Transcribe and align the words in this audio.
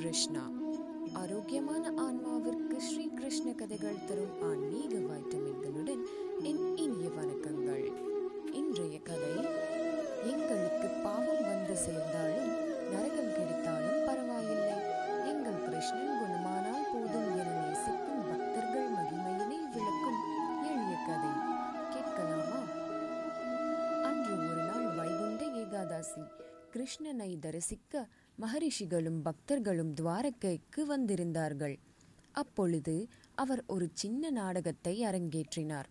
கிருஷ்ணா. 0.00 0.50
ஆரோக்கியமான 1.12 1.90
ஆன்மாவிற்கு 1.90 2.76
ஸ்ரீ 2.76 3.08
கிருஷ்ண 3.08 3.52
கதைகள் 3.52 4.04
தரும் 4.06 4.42
ஆன்மீக 4.42 4.96
வைட்டமின்களுடன் 4.96 6.02
என் 6.42 6.76
இனிய 6.76 7.08
வணக்கங்கள். 7.08 7.92
இன்றைய 8.52 9.00
கதை 9.00 9.46
எங்களுக்கு 10.22 10.88
பாவம் 11.02 11.42
வந்து 11.42 11.76
சேர்ந்தாலும் 11.76 12.52
நரகம் 12.90 13.32
கிடைத்தாலும் 13.32 14.04
பரவாயில்லை. 14.06 14.78
எங்கள் 15.26 15.64
கிருஷ்ணன் 15.64 16.20
குணமானால் 16.20 16.88
போதும் 16.92 17.38
என 17.38 17.66
நேசிக்கும் 17.66 18.22
பக்தர்கள் 18.30 18.92
மகிமையினை 18.92 19.58
விளக்கும் 19.72 20.20
எளிய 20.62 20.96
கதை. 21.06 21.32
கேட்கலாமா? 21.90 22.60
அன்று 24.02 24.32
ஒரு 24.32 24.62
நாள் 24.62 24.94
வைகுண்ட 24.94 25.44
ஏகாதாசி. 25.44 26.24
கிருஷ்ணனை 26.72 27.38
தரிசிக்க 27.38 28.06
மகரிஷிகளும் 28.40 29.20
பக்தர்களும் 29.22 29.92
துவாரகைக்கு 29.92 30.80
வந்திருந்தார்கள். 30.88 31.76
அப்பொழுது 32.32 32.94
அவர் 33.34 33.62
ஒரு 33.66 33.86
சின்ன 33.92 34.30
நாடகத்தை 34.30 34.94
அரங்கேற்றினார். 35.04 35.88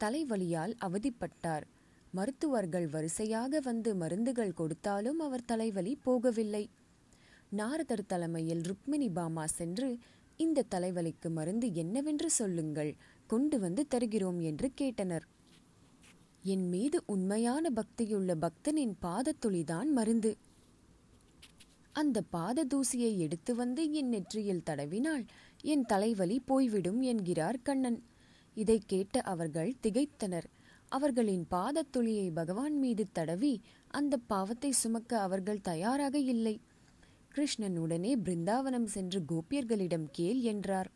தலைவலியால் 0.00 0.74
அவதிப்பட்டார். 0.84 1.64
மருத்துவர்கள் 2.10 2.86
வரிசையாக 2.88 3.60
வந்து 3.60 3.94
மருந்துகள் 3.94 4.52
கொடுத்தாலும் 4.52 5.18
அவர் 5.18 5.44
தலைவலி 5.44 5.98
போகவில்லை. 6.06 6.64
நாரதர் 7.50 8.06
தலைமையில் 8.06 8.60
ருக்மிணி 8.60 9.08
பாமா 9.08 9.46
சென்று 9.46 9.88
இந்த 10.36 10.66
தலைவலிக்கு 10.74 11.28
மருந்து 11.30 11.66
என்னவென்று 11.74 12.30
சொல்லுங்கள் 12.30 12.92
கொண்டு 13.26 13.58
வந்து 13.58 13.86
தருகிறோம் 13.86 14.40
என்று 14.40 14.68
கேட்டனர். 14.80 15.26
என் 16.42 16.66
மீது 16.68 17.02
உண்மையான 17.06 17.70
பக்தியுள்ள 17.74 18.32
பக்தனின் 18.40 18.96
பாதத்துளிதான் 19.02 19.90
மருந்து. 19.90 20.32
அந்த 21.94 22.18
பாத 22.34 22.64
தூசியை 22.64 23.10
எடுத்து 23.16 23.52
வந்து 23.54 23.82
என் 23.92 24.08
நெற்றியில் 24.08 24.66
தடவினால் 24.70 25.24
என் 25.62 25.84
தலைவலி 25.84 26.36
போய்விடும் 26.40 27.00
என்கிறார் 27.00 27.58
கண்ணன். 27.62 27.98
இதை 28.56 28.78
கேட்ட 28.86 29.20
அவர்கள் 29.32 29.70
திகைத்தனர். 29.82 30.48
அவர்களின் 30.88 31.44
பாதத்துளியை 31.50 32.26
பகவான் 32.32 32.76
மீது 32.78 33.04
தடவி 33.12 33.54
அந்த 33.90 34.14
பாவத்தை 34.26 34.70
சுமக்க 34.70 35.20
அவர்கள் 35.20 35.60
தயாராக 35.60 36.18
இல்லை. 36.18 36.54
கிருஷ்ணன் 37.28 37.76
உடனே 37.76 38.12
பிருந்தாவனம் 38.16 38.86
சென்று 38.86 39.20
கோபியர்களிடம் 39.32 40.06
கேள் 40.12 40.40
என்றார். 40.52 40.90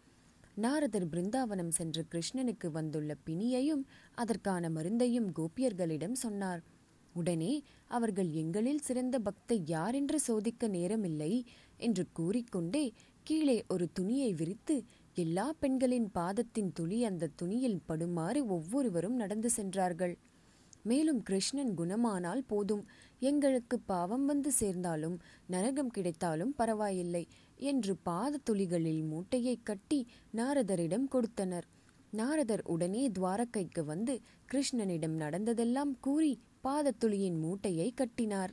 நாரதர் 0.54 1.08
பிருந்தாவனம் 1.08 1.72
சென்று 1.78 2.02
கிருஷ்ணனுக்கு 2.12 2.68
வந்துள்ள 2.70 3.16
பிணியையும் 3.26 3.82
அதற்கான 4.14 4.70
மருந்தையும் 4.70 5.28
கோபியர்களிடம் 5.36 6.16
சொன்னார். 6.24 6.62
உடனே 7.20 7.52
அவர்கள் 7.96 8.30
எங்களில் 8.42 8.84
சிறந்த 8.86 9.16
பக்தை 9.26 9.58
யார் 9.66 9.96
என்று 10.00 10.18
சோதிக்க 10.20 10.68
நேரமில்லை 10.68 11.32
என்று 11.86 12.04
கூறிக்கொண்டே 12.12 12.84
கீழே 13.26 13.58
ஒரு 13.68 13.86
துணியை 13.92 14.30
விரித்து 14.32 14.76
எல்லா 15.16 15.46
பெண்களின் 15.60 16.08
பாதத்தின் 16.14 16.70
துளி 16.74 16.98
அந்த 17.04 17.30
துணியில் 17.36 17.84
படுமாறு 17.88 18.40
ஒவ்வொருவரும் 18.56 19.16
நடந்து 19.16 19.50
சென்றார்கள். 19.50 20.14
மேலும் 20.82 21.20
கிருஷ்ணன் 21.22 21.72
குணமானால் 21.78 22.42
போதும் 22.46 22.84
எங்களுக்கு 23.30 23.76
பாவம் 23.90 24.26
வந்து 24.26 24.50
சேர்ந்தாலும் 24.52 25.16
நரகம் 25.46 25.90
கிடைத்தாலும் 25.96 26.52
பரவாயில்லை 26.60 27.24
என்று 27.70 27.94
பாத 28.08 28.40
துளிகளில் 28.48 29.02
மூட்டையை 29.10 29.56
கட்டி 29.62 30.00
நாரதரிடம் 30.36 31.08
கொடுத்தனர். 31.14 31.66
நாரதர் 32.10 32.62
உடனே 32.64 33.08
துவாரகைக்கு 33.08 33.84
வந்து 33.84 34.20
கிருஷ்ணனிடம் 34.52 35.16
நடந்ததெல்லாம் 35.16 36.00
கூறி 36.00 36.38
பாதத்துளியின் 36.64 37.38
மூட்டையை 37.38 37.92
கட்டினார். 37.94 38.52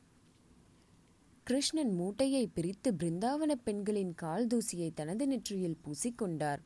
கிருஷ்ணன் 1.43 1.93
மூட்டையை 1.93 2.47
பிரித்து 2.47 2.91
பிருந்தாவன 2.91 3.51
பெண்களின் 3.63 4.13
கால் 4.15 4.47
தூசியை 4.47 4.91
தனது 4.93 5.27
நெற்றியில் 5.27 5.77
பூசிக்கொண்டார் 5.83 6.57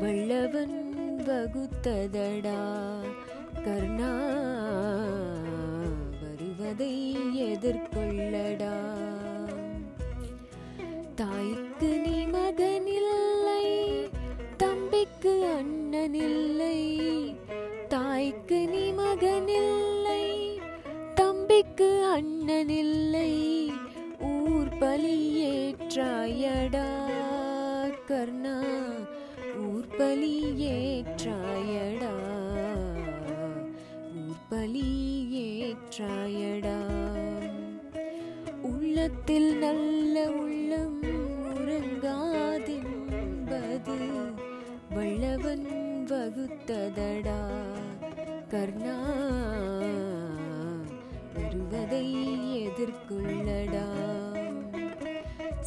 வல்லவன் 0.00 0.88
வகுத்ததடா. 1.26 2.58
கர்ணா 3.64 4.12
வருவதை 6.20 6.94
எதிர்கொள்ளடா 7.48 8.76
தாய்க்கு 11.14 11.90
நீ 12.04 12.26
மகனில்லை 12.26 13.66
தம்பிக்கு 14.56 15.56
அண்ணனில்லை 15.56 16.78
தாய்க்கு 17.88 18.68
நீ 18.72 18.92
மகனில்லை 18.92 20.24
தம்பிக்கு 21.14 21.90
அண்ணனில்லை 22.14 23.32
ஊர் 24.30 24.72
பலியேற்றாயடா 24.82 26.88
கர்ணா 28.10 28.56
ஊர் 29.64 29.90
பலியேற்ற 29.98 31.19
வழியேற்றாயடா. 34.70 35.78
உள்ளத்தில் 38.62 39.58
நல்ல 39.58 40.30
உள்ளம் 40.30 41.02
உறங்காதென்பது 41.54 42.36
வல்லவன் 44.90 45.66
வகுத்ததடா. 46.06 47.40
கர்ணா 48.48 48.96
வருவதை 51.34 52.14
எதிர்கொள்ளடா. 52.66 53.86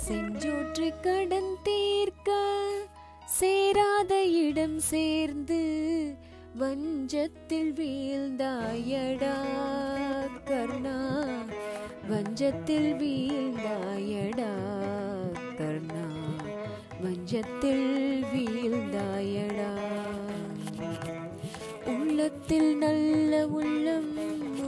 செஞ்சோற்று 0.08 0.94
கடன் 1.02 1.58
தீர்க்க 1.64 2.32
சேராத 3.26 4.24
இடம் 4.24 4.80
சேர்ந்து 4.80 5.83
வஞ்சத்தில் 6.64 7.74
வீழ்ந்தாயடா 7.74 9.36
கர்ணா. 10.46 11.26
வஞ்சத்தில் 12.10 12.94
வீழ்ந்தாயடா 12.94 14.52
கர்ணா. 15.58 16.06
வஞ்சத்தில் 17.02 18.26
வீழ்ந்தாயடா. 18.36 19.74
உள்ளத்தில் 21.86 22.78
நல்ல 22.78 23.48
உள்ளம் 23.48 24.18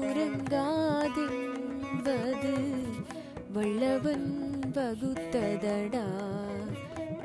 உறங்காதென்பது 0.03 2.53
வல்லவன் 3.53 4.61
வகுத்ததடா 4.73 6.05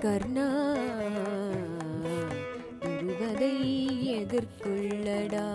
கர்ணா. 0.00 0.78
எதிர் 4.02 4.49
கொள்ளடா 4.64 5.46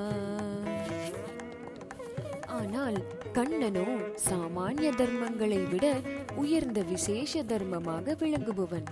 ஆனால் 2.47 2.97
கண்ணனோ 3.33 3.85
சாமானிய 4.29 4.89
தர்மங்களை 4.91 5.69
விட 5.69 5.95
உயர்ந்த 6.35 6.81
விசேஷ 6.81 7.43
தர்மமாக 7.43 8.15
விளங்குபவன். 8.19 8.87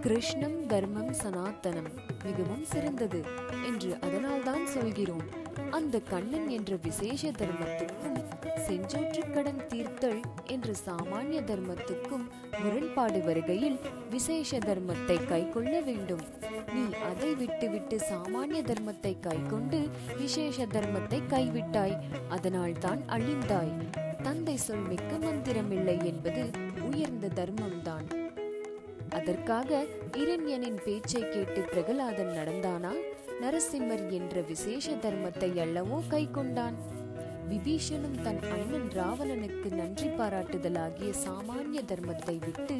கிருஷ்ணம் 0.00 0.66
தர்மம் 0.66 1.12
சனாத்தனம் 1.12 1.90
மிகவும் 2.24 2.64
சிறந்தது 2.64 3.20
என்று 3.66 3.96
அதனால்தான் 4.00 4.66
சொல்கிறோம். 4.66 5.24
அந்த 5.70 6.00
கண்ணன் 6.00 6.48
என்ற 6.48 6.76
விசேஷ 6.82 7.30
தர்மத்துக்கும் 7.30 8.18
செஞ்சோற்றுக்கடன் 8.68 9.60
தீர்த்தல் 9.68 10.20
என்ற 10.54 10.72
சாமானிய 10.86 11.40
தர்மத்துக்கும் 11.42 12.24
முரண்பாடு 12.62 13.20
வருகையில் 13.22 13.78
விசேஷ 14.10 14.58
தர்மத்தை 14.58 15.16
கைக்கொள்ள 15.26 15.72
வேண்டும். 15.80 16.24
நீ 16.74 16.84
அதை 17.08 17.30
விட்டுவிட்டு 17.34 17.96
சாமானிய 18.10 18.60
தர்மத்தை 18.62 19.12
கைக்கொண்டு 19.20 19.80
விசேஷ 20.18 20.66
தர்மத்தை 20.66 21.20
கைவிட்டாய். 21.34 21.96
அதனால் 22.28 22.76
தான் 22.78 23.02
அழிந்தாய். 23.16 23.74
தந்தை 24.22 24.56
சொல் 24.56 24.86
மிக்க 24.92 25.12
மந்திரமில்லை 25.16 25.96
என்பது 26.04 26.44
உயர்ந்த 26.90 27.30
தர்மம்தான். 27.40 28.06
அதற்காக 29.10 29.84
இரண்யனின் 30.22 30.80
பேச்சை 30.84 31.22
கேட்டு 31.34 31.60
பிரகலாதன் 31.72 32.32
நடந்தானா? 32.38 32.92
நரசிம்மர் 33.42 34.04
என்ற 34.10 34.40
விசேஷ 34.40 34.92
தர்மத்தை 35.04 35.50
அல்லவோ 35.64 35.98
கை 36.08 36.22
கொண்டான் 36.30 36.76
விபீஷனும் 37.50 38.20
தன் 38.22 38.40
அண்ணன் 38.50 38.88
ராவணனுக்கு 38.94 39.68
நன்றி 39.70 40.08
பாராட்டுதலாகிய 40.08 41.10
சாமானிய 41.24 41.82
தர்மத்தை 41.88 42.38
விட்டு 42.44 42.76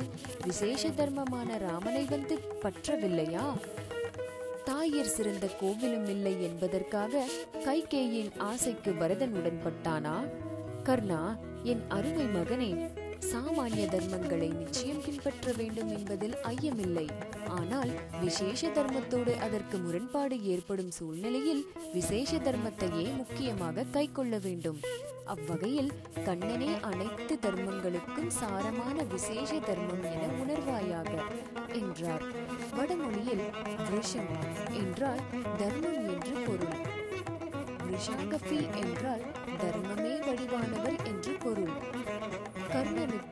விசேஷ 0.47 0.91
தர்மமான 0.91 1.59
ராமனை 1.59 2.05
வந்து 2.05 2.41
பற்றவில்லையா? 2.63 3.45
தாயர் 4.65 5.09
சிறந்த 5.09 5.49
கோவிலும் 5.61 6.09
இல்லை 6.09 6.43
என்பதற்காக 6.43 7.27
கைகேயின் 7.67 8.33
ஆசைக்கு 8.39 8.93
பரதன் 8.93 9.35
உடன்பட்டானா? 9.35 10.17
கர்ணா 10.85 11.23
என் 11.62 11.85
அருமை 11.89 12.27
மகனே 12.27 12.71
சாமானிய 13.37 13.85
தர்மங்களை 13.93 14.47
நிச்சயம் 14.59 15.00
பின்பற்ற 15.05 15.53
வேண்டும் 15.56 15.88
என்பதில் 15.88 16.35
ஐயமில்லை. 16.50 17.05
ஆனால் 17.56 17.91
விசேஷ 18.21 18.69
தர்மத்தோடு 18.69 19.33
அதற்கு 19.47 19.77
முரண்பாடு 19.79 20.37
ஏற்படும் 20.53 20.93
சூழ்நிலையில் 20.99 21.62
விசேஷ 21.93 22.38
தர்மத்தையே 22.47 23.05
முக்கியமாக 23.17 23.85
கைக்கொள்ள 23.97 24.38
வேண்டும். 24.38 24.79
அவ்வகையில் 25.25 25.91
கண்ணனே 26.25 26.71
அனைத்து 26.91 27.37
தர்மங்களுக்கும் 27.47 28.31
சாரமான 28.41 28.97
விசேஷ 29.15 29.59
தர்மம் 29.69 30.05
என 30.12 30.25
உணர்வாயாக 30.43 31.12
என்றார். 31.81 32.25
வடமொழியில் 32.79 33.44
விஷம் 33.91 34.33
என்றால் 34.83 35.25
தர்மம் 35.62 36.00
என்று 36.15 36.37
பொருள். 36.47 36.79
விஷாகபி 37.91 38.61
என்றால் 38.85 39.27
தர்மமே 39.61 40.15
வடிவானவர் 40.25 40.99
என்று 41.11 41.35
பொருள். 41.44 41.75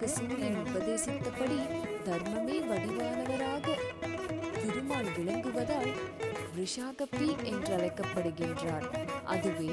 கர்ணனுக்கு 0.04 0.56
உபதேசித்தபடி 0.64 1.58
தர்மமே 2.04 2.56
வடிவானவராக. 2.70 3.66
திருமால் 4.66 5.04
விளங்குவதால் 5.04 5.92
ரிஷாகபி 6.56 7.36
என்றழைக்கப்படுகின்றார். 7.44 8.84
அதுவே 9.24 9.70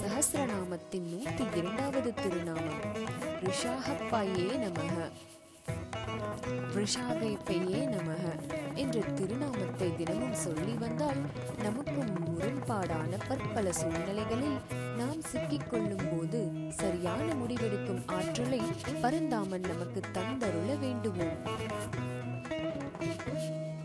சகசிரநாமத்தின் 0.00 1.08
நூத்தி 1.14 1.56
இரண்டாவது 1.56 2.14
திருநாமம். 2.14 2.80
ரிஷாகப்பாயே 3.44 4.50
நமக. 4.66 5.10
ரிஷாகைப்பையே 6.74 7.80
நமக 7.86 8.24
என்ற 8.74 9.00
திருநாமத்தை 9.00 9.96
தினமும் 9.96 10.34
சொல்லி 10.34 10.72
வந்தால் 10.72 11.16
நமக்கும் 11.62 12.10
முரண்பாடான 12.26 13.18
பற்பல 13.28 13.72
சூழ்நிலைகளில் 13.72 14.58
நாம் 14.96 15.22
சிக்கிக்கொள்ளும் 15.32 16.16
போது 16.16 16.50
சரியான 16.68 17.34
முடிவெடு 17.34 17.77
பரந்தாமன் 19.02 19.60
நமக்கு 19.60 20.00
தந்தருள 20.12 20.78
வேண்டுவோம் 20.78 21.38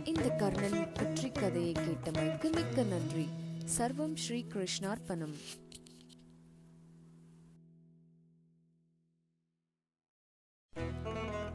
இந்த 0.03 0.29
கர்ணன் 0.29 0.91
பற்றி 0.93 1.29
கதையை 1.29 1.73
கேட்டமைக்கு 1.73 2.49
மிக்க 2.55 2.83
நன்றி. 2.83 3.29
சர்வம் 3.77 4.15
ஸ்ரீ 4.15 4.39
கிருஷ்ணார்ப்பணம் 4.53 5.35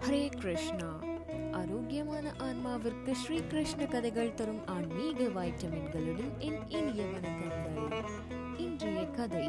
ஹரே 0.04 0.28
கிருஷ்ணா. 0.28 0.90
ஆரோக்கியமான 1.52 2.34
ஆன்மாவிற்கு 2.38 3.12
ஸ்ரீ 3.12 3.38
கிருஷ்ண 3.46 3.86
கதைகள் 3.86 4.34
தரும் 4.34 4.66
ஆன்மீக 4.66 5.24
வைட்டமின்களுடன் 5.38 6.38
என் 6.38 6.68
இனிய 6.68 7.04
வணக்கங்கள். 7.04 8.04
இன்றைய 8.56 9.06
கதை 9.06 9.46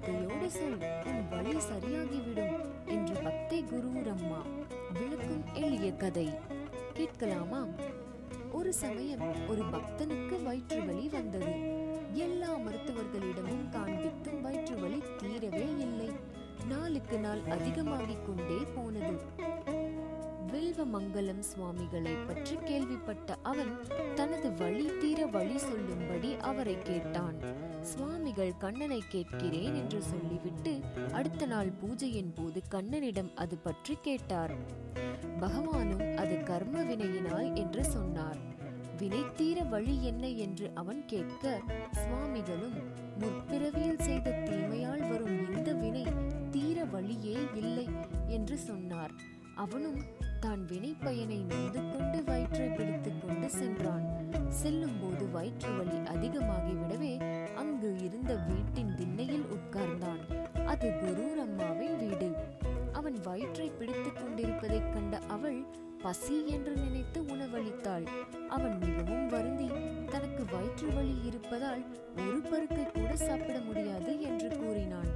நம்பிக்கையோடு 0.00 0.50
சொல் 0.50 0.78
உன் 1.04 1.28
வழி 1.30 1.56
சரியாகிவிடும் 1.56 2.64
என்று 2.86 3.14
பக்தை 3.14 3.64
குரு 3.64 4.10
அம்மா 4.10 4.42
விளக்கும் 4.92 5.44
எளிய 5.52 5.92
கதை. 5.92 6.30
கேட்கலாமா? 6.92 7.66
ஒரு 8.52 8.72
சமயம் 8.72 9.48
ஒரு 9.48 9.62
பக்தனுக்கு 9.62 10.42
வயிற்று 10.42 10.84
வலி 10.84 11.08
வந்தது. 11.08 11.52
எல்லா 12.12 12.56
மருத்துவர்களிடமும் 12.56 13.68
காண்பித்தும் 13.70 14.40
வயிற்று 14.40 14.80
வலி 14.80 15.02
தீரவே 15.22 15.78
இல்லை. 15.78 16.10
நாளுக்கு 16.68 17.18
நாள் 17.18 17.40
அதிகமாகிக் 17.50 18.26
கொண்டே 18.26 18.66
போனது. 18.74 19.20
வில்வமங்கலம் 20.52 21.38
சுவாமிகளை 21.38 22.12
பற்றி 22.12 22.56
கேள்விப்பட்ட 22.64 23.36
அவன் 23.42 23.78
தனது 24.14 24.54
வழி 24.54 24.98
தீர 24.98 25.26
வழி 25.26 25.58
சொல்லும்படி 25.58 26.36
அவரை 26.36 26.78
கேட்டான். 26.82 27.34
சுவாமிகள் 27.90 28.52
கண்ணனை 28.62 28.98
கேட்கிறேன் 29.08 29.74
என்று 29.80 29.98
சொல்லிவிட்டு 30.02 30.72
அடுத்த 31.18 31.46
நாள் 31.46 31.70
பூஜையின் 31.80 32.32
போது 32.34 32.60
கண்ணனிடம் 32.74 33.30
அது 33.42 33.56
பற்றி 33.66 33.94
கேட்டார். 34.06 34.54
பகவானும் 35.42 36.04
அது 36.22 36.36
கர்ம 36.42 36.82
வினையினால் 36.82 37.48
என்று 37.62 37.82
சொன்னார். 37.94 38.40
வினை 39.00 39.22
தீர 39.38 39.58
வழி 39.72 39.94
என்ன 40.10 40.26
என்று 40.44 40.66
அவன் 40.80 41.02
கேட்க 41.06 41.44
சுவாமிகளும் 42.00 42.76
முற்பிறவியில் 43.20 44.04
செய்த 44.08 44.36
தீமையால் 44.46 45.04
வரும் 45.10 45.38
இந்த 45.56 45.72
வினை 45.82 46.04
தீர 46.54 46.84
வழியே 46.94 47.38
இல்லை 47.62 47.86
என்று 48.28 48.58
சொன்னார். 48.68 49.14
அவனும் 49.64 50.00
தான் 50.40 50.62
வினை 50.70 50.92
பயனை 51.04 51.38
நொந்து 51.50 51.80
கொண்டு 51.92 52.18
வயிற்றை 52.24 52.66
பிடித்துக் 52.68 53.20
கொண்டு 53.22 53.48
சென்றான். 53.50 54.06
செல்லும் 54.60 54.98
போது 55.00 55.24
வயிற்று 55.34 55.70
வலி 55.76 55.98
அதிகமாகிவிடவே 56.14 57.05
இருந்த 58.16 58.34
வீட்டின் 58.34 58.94
திண்ணையில் 58.94 59.46
உட்கார்ந்தான். 59.54 60.20
அது 60.66 60.88
குரூர் 60.88 61.40
அம்மாவின் 61.40 61.96
வீடு. 61.96 62.28
அவன் 62.92 63.16
வயிற்றை 63.24 63.66
பிடித்துக் 63.68 64.16
கொண்டிருப்பதைக் 64.16 64.92
கண்ட 64.92 65.18
அவள் 65.28 65.58
பசி 66.02 66.48
என்று 66.48 66.72
நினைத்து 66.74 67.22
உணவளித்தாள். 67.22 68.06
அவன் 68.48 68.78
மிகவும் 68.78 69.26
வருந்தி 69.26 69.68
தனக்கு 70.10 70.44
வயிற்று 70.52 70.88
வலி 70.94 71.14
இருப்பதால் 71.24 71.82
ஒரு 72.16 72.38
பருக்கை 72.50 72.86
கூட 72.92 73.16
சாப்பிட 73.16 73.58
முடியாது 73.58 74.20
என்று 74.20 74.48
கூறினான். 74.56 75.12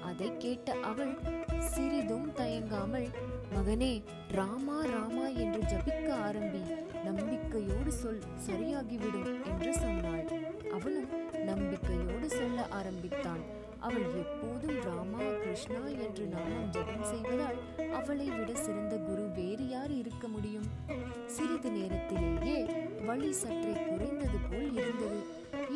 அதை 0.00 0.36
கேட்ட 0.36 0.76
அவள் 0.82 1.14
சிறிதும் 1.58 2.32
தயங்காமல் 2.34 3.08
மகனே 3.54 4.02
ராமா 4.28 4.84
ராமா 4.84 5.26
என்று 5.26 5.60
ஜபிக்க 5.60 6.08
ஆரம்பி 6.28 6.62
நம்பிக்கையோடு 7.04 7.92
சொல் 7.92 8.22
சரியாகிவிடும் 8.46 9.44
என்று 9.44 9.74
சொன்னாள். 9.74 10.33
அவனும் 10.76 11.10
நம்பிக்கையோடு 11.50 12.28
சொல்ல 12.38 12.60
ஆரம்பித்தான். 12.78 13.42
அவள் 13.86 14.06
எப்போதும் 14.20 14.78
ராமா 14.86 15.22
கிருஷ்ணா 15.40 15.80
என்று 16.04 16.24
நாமம் 16.26 16.70
ஜபம் 16.74 17.04
செய்வதால் 17.10 17.58
அவளை 17.98 18.26
விட 18.36 18.50
சிறந்த 18.66 18.94
குரு 18.98 19.24
வேறு 19.38 19.64
யார் 19.68 19.92
இருக்க 20.02 20.28
முடியும்? 20.28 20.68
சிறிது 21.34 21.70
நேரத்திலேயே 21.70 22.60
வழி 23.08 23.30
சற்றே 23.42 23.74
குறைந்தது 23.88 24.38
போல் 24.48 24.72
இருந்தது. 24.80 25.20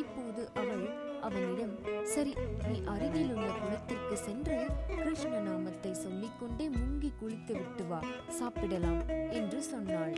இப்போது 0.02 0.42
அவள் 0.62 0.86
அவனிடம் 1.26 1.74
சரி 2.14 2.32
நீ 2.68 2.76
அருகில் 2.94 3.32
உள்ள 3.36 3.50
குளத்திற்கு 3.60 4.16
சென்று 4.26 4.58
கிருஷ்ண 4.96 5.34
நாமத்தை 5.48 5.92
சொல்லிக்கொண்டே 6.04 6.68
முங்கி 6.78 7.10
குளித்து 7.20 7.54
விட்டு 7.60 7.86
வா 7.90 8.00
சாப்பிடலாம் 8.40 9.02
என்று 9.40 9.60
சொன்னாள். 9.72 10.14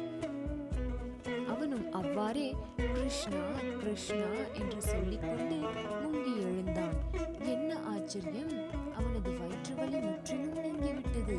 அவனும் 1.61 1.93
அவ்வாறே 1.93 2.45
கிருஷ்ணா 2.77 3.41
கிருஷ்ணா 3.81 4.29
என்று 4.55 4.83
சொல்லிக்கொண்டு 4.83 5.57
முங்கி 6.03 6.33
எழுந்தான். 6.43 6.95
என்ன 7.45 7.77
ஆச்சரியம்! 7.85 8.55
அவனது 8.97 9.31
வயிற்று 9.39 9.75
வலி 9.75 9.99
முற்றிலும் 9.99 10.57
நீங்கிவிட்டது. 10.59 11.37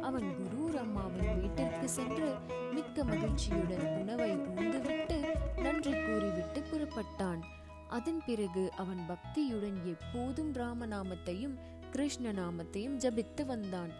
அவன் 0.00 0.28
குரூர் 0.38 0.78
அம்மாவின் 0.78 1.40
வீட்டிற்கு 1.40 1.88
சென்று 1.88 2.30
மிக்க 2.72 3.04
மகிழ்ச்சியுடன் 3.04 3.84
உணவை 4.00 4.30
உண்டுவிட்டு 4.54 5.18
நன்றி 5.62 5.92
கூறிவிட்டு 5.98 6.62
புறப்பட்டான். 6.70 7.42
அதன் 7.88 8.22
பிறகு 8.26 8.64
அவன் 8.76 9.02
பக்தியுடன் 9.08 9.78
எப்போதும் 9.86 10.52
ராமநாமத்தையும் 10.54 11.56
கிருஷ்ண 11.94 12.32
நாமத்தையும் 12.38 12.96
ஜபித்து 13.02 13.42
வந்தான். 13.50 13.92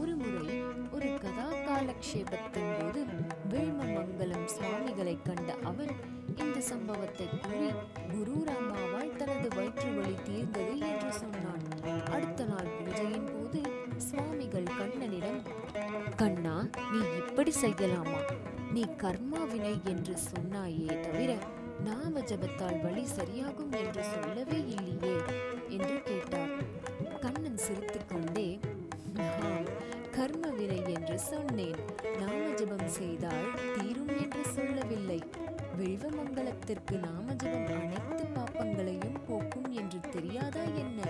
ஒரு 0.00 0.12
முறை 0.20 0.56
ஒரு 0.96 1.08
கதா 1.24 1.46
காலக்ஷேபத்தின் 1.66 2.72
போது 2.78 3.00
வேள்மமங்கலம் 3.52 4.46
சுவாமிகளை 4.54 5.14
கண்ட 5.28 5.56
அவன் 5.70 5.92
இந்த 6.42 6.58
சம்பவத்தை 6.70 7.26
கூறி 7.44 7.68
குரு 8.12 8.36
ராமாவால் 8.48 9.16
தனது 9.20 9.48
வயிற்று 9.56 9.88
வழி 9.96 10.14
தீர்ந்தது 10.28 10.74
என்று 10.90 11.10
சொன்னான். 11.22 11.64
அடுத்த 12.14 12.44
நாள் 12.44 12.70
பூஜையின் 12.76 13.28
போது 13.32 13.60
சுவாமிகள் 14.08 14.70
கண்ணனிடம் 14.80 15.40
கண்ணா 16.22 16.56
நீ 16.92 17.00
இப்படி 17.22 17.54
செய்யலாமா? 17.62 18.20
நீ 18.76 18.84
கர்மா 19.02 19.42
வினை 19.52 19.74
என்று 19.94 20.14
சொன்னாயே 20.30 20.92
தவிர 21.06 21.32
நாம 21.88 22.20
ஜபத்தால் 22.30 22.80
வழி 22.82 23.04
சரியாகும் 23.18 23.72
என்று 23.82 24.02
சொல்லவே 24.14 24.58
இல்லையே 24.76 25.14
என்று 25.76 25.96
கேட்டார். 26.08 26.52
சிரித்துக்கொண்டே 27.64 28.48
கர்ம 30.16 30.48
என்று 30.96 31.16
சொன்னேன். 31.28 31.78
நாம 32.20 32.40
ஜபம் 32.58 32.90
செய்தால் 32.96 33.46
தீரும் 33.74 34.12
என்று 34.22 34.42
சொல்லவில்லை. 34.54 35.18
வில்வமங்கலத்திற்கு 35.78 36.94
நாமஜபம் 37.04 37.68
அனைத்து 37.76 38.24
பாப்பங்களையும் 38.34 39.18
போக்கும் 39.28 39.70
என்று 39.80 40.00
தெரியாதா 40.14 40.64
என்ன? 40.82 41.00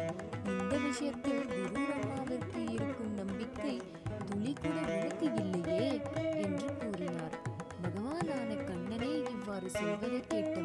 இந்த 0.52 0.74
விஷயத்தில் 0.86 1.42
குரு 1.52 1.82
ரம்மாவிற்கு 1.90 2.60
இருக்கும் 2.76 3.14
நம்பிக்கை 3.14 3.74
துளி 4.28 4.52
கூட 4.62 4.76
உனக்கு 4.94 5.28
இல்லையே 5.42 5.90
என்று 6.44 6.70
கூறினார். 6.82 7.36
பகவானான 7.84 8.50
கண்ணனே 8.68 9.12
இவ்வாறு 9.34 9.70
சொல்வதை 9.78 10.20
கேட்ட 10.28 10.56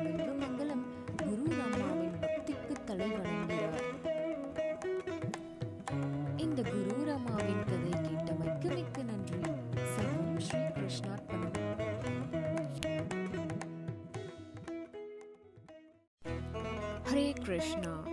ஹரே 17.11 17.33
கிருஷ்ணா. 17.33 18.03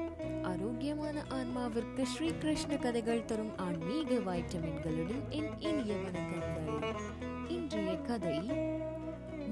ஆரோக்கியமான 0.42 1.24
ஆன்மாவிற்கு 1.28 2.02
ஸ்ரீ 2.02 2.32
கிருஷ்ண 2.38 2.76
கதைகள் 2.76 3.24
தரும் 3.24 3.58
ஆன்மீக 3.58 4.14
வைட்டமின்களுடன் 4.14 5.28
என் 5.28 5.48
இனிய 5.58 5.94
வணக்கங்கள். 5.94 6.94
இன்றைய 7.48 7.96
கதை 7.96 8.50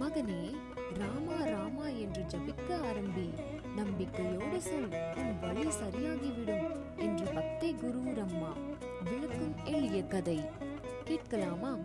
மகனே 0.01 0.55
ராமா 0.95 1.45
ராமா 1.45 1.89
என்று 1.89 2.23
ஜபிக்க 2.23 2.69
ஆரம்பி 2.69 3.29
நம்பிக்கையோடு 3.77 4.63
சொல் 4.63 4.89
உன் 5.17 5.39
வழி 5.41 5.67
சரியாகிவிடும் 5.67 6.71
என்று 6.97 7.25
பக்தி 7.25 7.75
குரு 7.75 7.99
ரம்மா 7.99 8.53
விளக்கும் 9.05 9.55
எளிய 9.65 10.05
கதை. 10.05 10.41
கேட்கலாமா? 11.05 11.77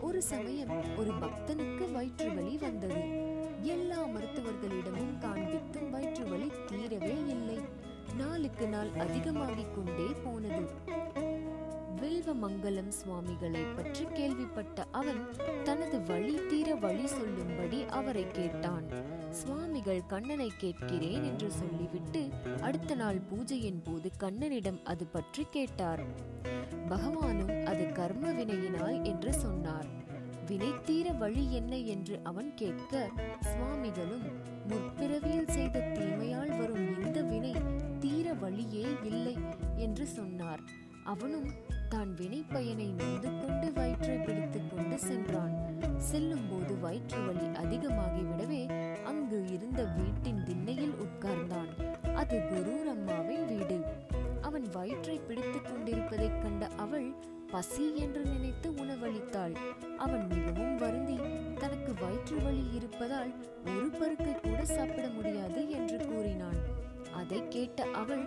ஒரு 0.00 0.22
சமயம் 0.22 0.96
ஒரு 0.96 1.10
பக்தனுக்கு 1.10 1.92
வயிற்று 1.92 2.34
வலி 2.34 2.56
வந்தது. 2.56 3.19
எல்லா 3.62 4.04
மருத்துவர்களிடமும் 4.06 5.18
காண்பித்தும் 5.20 5.90
வயிற்று 5.90 6.28
வலி 6.28 6.50
தீரவே 6.66 7.28
இல்லை. 7.28 7.58
நாளுக்கு 8.16 8.68
நாள் 8.68 8.88
அதிகமாகிக் 8.98 9.74
கொண்டே 9.74 10.06
போனது. 10.24 10.68
வில்வமங்கலம் 12.00 12.88
சுவாமிகளை 12.88 13.62
பற்றி 13.62 14.04
கேள்விப்பட்ட 14.04 14.84
அவன் 14.90 15.28
தனது 15.64 16.02
வழி 16.02 16.46
தீர 16.48 16.74
வழி 16.74 17.06
சொல்லும்படி 17.06 17.84
அவரை 17.84 18.26
கேட்டான். 18.32 18.84
சுவாமிகள் 19.30 20.06
கண்ணனை 20.06 20.52
கேட்கிறேன் 20.56 21.24
என்று 21.24 21.50
சொல்லிவிட்டு 21.50 22.28
அடுத்த 22.60 22.94
நாள் 22.94 23.18
பூஜையின் 23.18 23.84
போது 23.84 24.10
கண்ணனிடம் 24.18 24.84
அது 24.84 25.06
பற்றி 25.06 25.46
கேட்டார். 25.50 26.02
பகவானும் 26.88 27.64
அது 27.64 27.92
கர்ம 27.92 28.32
வினையினால் 28.32 29.02
என்று 29.02 29.32
சொன்னார். 29.32 29.99
வினை 30.50 30.70
தீர 30.84 31.12
வழி 31.12 31.52
என்ன 31.52 31.76
என்று 31.76 32.20
அவன் 32.22 32.52
கேட்க 32.54 33.08
சுவாமிகளும் 33.40 34.24
முற்பிறவியில் 34.68 35.50
செய்த 35.50 35.78
தீமையால் 35.78 36.58
வரும் 36.58 37.06
இந்த 37.06 37.22
வினை 37.22 37.52
தீர 37.98 38.32
வழியே 38.32 38.86
இல்லை 39.02 39.36
என்று 39.76 40.06
சொன்னார். 40.06 40.60
அவனும் 41.04 41.46
தான் 41.88 42.14
வினை 42.14 42.44
பயனை 42.48 42.86
நொந்து 42.86 43.30
கொண்டு 43.38 43.72
வயிற்றை 43.72 44.16
பிடித்துக் 44.16 44.76
கொண்டு 44.76 44.98
சென்றான். 44.98 45.54
செல்லும் 45.98 46.46
போது 46.50 46.78
வயிற்று 46.78 47.20
வலி 47.26 47.46
அதிகமாகிவிடவே 47.62 48.62
அங்கு 49.02 49.44
இருந்த 49.52 49.84
வீட்டின் 49.84 50.44
திண்ணையில் 50.44 50.94
உட்கார்ந்தான். 51.06 51.72
அது 52.14 52.38
குரூர் 52.38 52.90
அம்மாவின் 52.90 53.46
வீடு. 53.46 53.80
அவன் 54.40 54.66
வயிற்றை 54.72 55.18
பிடித்துக் 55.18 55.64
கொண்டிருப்பதைக் 55.64 56.42
கண்ட 56.42 56.66
அவள் 56.66 57.38
பசி 57.52 57.84
என்று 57.96 58.22
நினைத்து 58.24 58.68
உணவளித்தாள். 58.82 59.54
அவன் 59.96 60.24
மிகவும் 60.26 60.76
வருந்தி 60.76 61.16
தனக்கு 61.58 61.92
வயிற்று 62.02 62.36
வலி 62.42 62.64
இருப்பதால் 62.72 63.32
ஒரு 63.64 63.88
பருக்கை 63.98 64.34
கூட 64.40 64.60
சாப்பிட 64.64 65.06
முடியாது 65.08 65.62
என்று 65.70 65.98
கூறினான். 66.06 66.60
அதை 67.12 67.40
கேட்ட 67.48 67.86
அவள் 68.00 68.24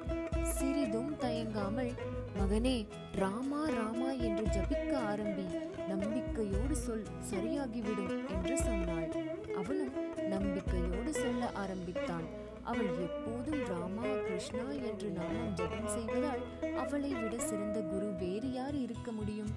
சிறிதும் 0.55 1.13
தயங்காமல் 1.17 1.91
மகனே 2.39 2.77
ராமா 3.15 3.61
ராமா 3.77 4.09
என்று 4.27 4.45
ஜபிக்க 4.45 4.91
ஆரம்பி 5.11 5.45
நம்பிக்கையோடு 5.87 6.75
சொல் 6.75 7.07
சரியாகிவிடும் 7.31 8.15
என்று 8.27 8.57
சொன்னாள். 8.57 9.09
அவனும் 9.55 9.93
நம்பிக்கையோடு 10.29 11.13
சொல்ல 11.13 11.51
ஆரம்பித்தான் 11.63 12.27
அவள் 12.63 12.91
எப்போதும் 13.05 13.63
ராமா 13.69 14.09
கிருஷ்ணா 14.25 14.65
என்று 14.89 15.07
நாமம் 15.09 15.53
ஜபம் 15.53 15.87
செய்வதால் 15.87 16.43
அவளை 16.83 17.11
விட 17.13 17.35
சிறந்த 17.49 17.79
குரு 17.81 18.07
வேறு 18.21 18.49
யார் 18.53 18.75
இருக்க 18.75 19.11
முடியும்? 19.11 19.51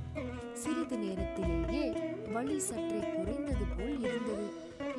சிறிது 0.52 0.96
நேரத்திலேயே 0.98 1.84
வழி 2.32 2.58
சற்றே 2.58 3.00
குறைந்தது 3.14 3.66
போல் 3.76 3.96
இருந்தது. 4.06 4.46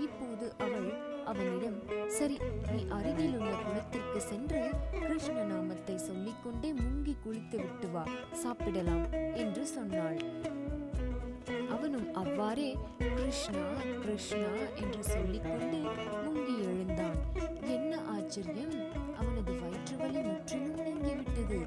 இப்போது 0.06 0.48
அவள் 0.58 0.90
அவனிடம் 1.26 1.78
சரி 2.08 2.38
நீ 2.72 2.82
அருகில் 2.90 3.36
உள்ள 3.38 3.52
குளத்திற்கு 3.64 4.22
சென்று 4.22 4.62
கிருஷ்ண 4.92 5.38
நாமத்தை 5.44 5.98
சொல்லிக்கொண்டே 5.98 6.72
முங்கி 6.74 7.16
குளித்து 7.26 7.58
விட்டு 7.58 7.90
வா 7.92 8.04
சாப்பிடலாம் 8.44 9.06
என்று 9.44 9.66
சொன்னாள். 9.68 10.20
அவனும் 11.70 12.08
அவ்வாறே 12.14 12.70
கிருஷ்ணா 12.98 13.66
கிருஷ்ணா 14.04 14.52
என்று 14.76 15.04
சொல்லிக்கொண்டு 15.14 15.80
முங்கி 16.26 16.56
எழுந்தான். 16.72 17.17
ஆச்சரியம். 18.38 18.74
அவனது 19.20 19.52
வயிற்று 19.62 19.96
வலி 19.98 20.20
முற்றிலும் 20.26 20.82
நீங்கிவிட்டது. 20.86 21.58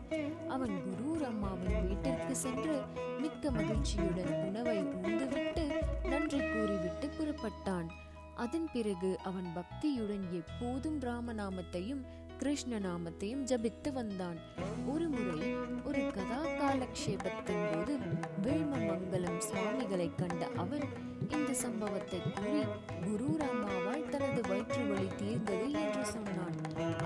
அவன் 0.49 0.75
குரூர் 0.85 1.25
அம்மாவின் 1.29 1.87
வீட்டிற்கு 1.87 2.35
சென்று 2.37 2.77
மிக்க 3.21 3.51
மகிழ்ச்சியுடன் 3.51 4.31
உணவை 4.49 4.77
உண்டுவிட்டு 5.07 5.65
நன்றி 6.09 6.41
கூறிவிட்டு 6.53 7.09
புறப்பட்டான். 7.19 7.91
அதன் 8.35 8.69
பிறகு 8.73 9.11
அவன் 9.23 9.51
பக்தியுடன் 9.57 10.25
எப்போதும் 10.41 10.99
ராமநாமத்தையும் 11.01 12.03
கிருஷ்ண 12.39 12.79
நாமத்தையும் 12.79 13.45
ஜபித்து 13.51 13.91
வந்தான். 13.93 14.39
ஒரு 14.87 15.07
முறை 15.09 15.51
ஒரு 15.85 16.03
கதா 16.15 16.41
காலக்ஷேபத்தின் 16.61 17.65
போது 17.73 17.95
வேள்மமங்கலம் 18.45 19.41
சுவாமிகளை 19.49 20.11
கண்ட 20.17 20.49
அவன் 20.57 20.87
இந்த 21.29 21.51
சம்பவத்தை 21.65 22.21
கூறி 22.37 22.63
குரு 23.05 23.29
ராமாவால் 23.43 24.09
தனது 24.09 24.41
வயிற்று 24.49 24.81
வழி 24.89 25.09
தீர்ந்தது 25.21 25.69
என்று 26.01 26.13
சொன்னான் 26.13 26.55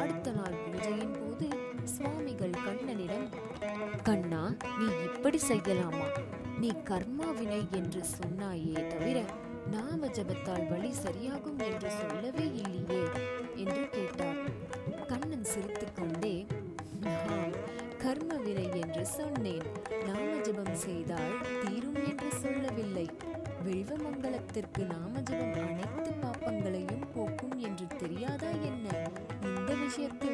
அடுத்த 0.01 0.33
நாள் 0.33 0.57
பூஜையின் 0.65 1.15
போது 1.15 1.47
சுவாமிகள் 1.85 2.53
கண்ணனிடம் 2.67 3.25
கண்ணா 4.09 4.43
நீ 4.79 4.87
இப்படி 5.07 5.39
செய்யலாமா? 5.49 6.05
நீ 6.61 6.71
கர்மா 6.91 7.29
வினை 7.39 7.59
என்று 7.79 8.01
சொன்னாயே 8.13 8.77
தவிர 8.93 9.17
நாம 9.75 10.11
ஜபத்தால் 10.19 10.67
வழி 10.69 10.91
சரியாகும் 11.03 11.61
என்று 11.69 11.91
சொல்லவே 11.91 12.47
இல்லையே? 12.63 13.03
என்று 13.65 13.83
கேட்டார். 13.89 14.41
கண்ணன் 15.11 15.47
சிரித்து 15.53 15.89
கொண்டே 15.93 16.35
கர்ம 18.05 18.33
வினை 18.47 18.67
என்று 18.81 19.05
சொன்னேன். 19.19 19.69
நாம 20.07 20.31
ஜபம் 20.47 20.77
செய்தால் 20.87 21.35
தீரும் 21.63 22.01
என்று 22.11 22.31
சொல்லவில்லை. 22.43 23.07
வில்வமங்கலத்திற்கு 23.67 24.83
நாம 24.87 25.21
ஜபம் 25.29 25.55
அனைத்து 25.65 26.11
பாப்பங்களையும் 26.23 27.07
போக்கும் 27.15 27.54
என்று 29.99 30.34